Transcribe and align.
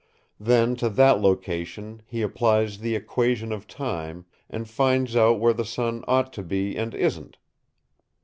Then 0.39 0.75
to 0.77 0.89
that 0.89 1.21
location 1.21 2.01
he 2.07 2.23
applies 2.23 2.79
the 2.79 2.95
Equation 2.95 3.51
of 3.51 3.67
Time 3.67 4.25
and 4.49 4.67
finds 4.67 5.15
out 5.15 5.39
where 5.39 5.53
the 5.53 5.63
sun 5.63 6.03
ought 6.07 6.33
to 6.33 6.41
be 6.41 6.75
and 6.75 6.95
isn't. 6.95 7.37